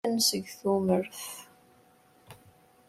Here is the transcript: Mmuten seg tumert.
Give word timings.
Mmuten 0.03 0.19
seg 0.27 0.45
tumert. 0.59 1.19